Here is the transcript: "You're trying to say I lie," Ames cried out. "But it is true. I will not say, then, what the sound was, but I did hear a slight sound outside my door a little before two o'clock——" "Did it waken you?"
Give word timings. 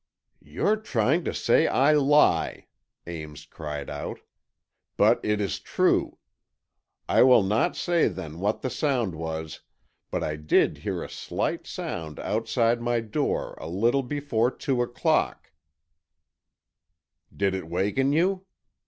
"You're 0.41 0.77
trying 0.77 1.23
to 1.25 1.31
say 1.31 1.67
I 1.67 1.91
lie," 1.91 2.65
Ames 3.05 3.45
cried 3.45 3.87
out. 3.87 4.19
"But 4.97 5.19
it 5.23 5.39
is 5.39 5.59
true. 5.59 6.17
I 7.07 7.21
will 7.21 7.43
not 7.43 7.75
say, 7.75 8.07
then, 8.07 8.39
what 8.39 8.63
the 8.63 8.71
sound 8.71 9.13
was, 9.13 9.59
but 10.09 10.23
I 10.23 10.37
did 10.37 10.79
hear 10.79 11.03
a 11.03 11.07
slight 11.07 11.67
sound 11.67 12.19
outside 12.19 12.81
my 12.81 12.99
door 12.99 13.53
a 13.59 13.67
little 13.69 14.01
before 14.01 14.49
two 14.49 14.81
o'clock——" 14.81 15.51
"Did 17.37 17.53
it 17.53 17.67
waken 17.67 18.11
you?" 18.11 18.47